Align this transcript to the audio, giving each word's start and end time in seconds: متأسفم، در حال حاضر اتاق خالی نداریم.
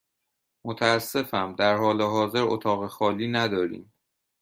متأسفم، 0.65 1.55
در 1.55 1.75
حال 1.75 2.01
حاضر 2.01 2.41
اتاق 2.43 2.87
خالی 2.87 3.27
نداریم. 3.27 3.91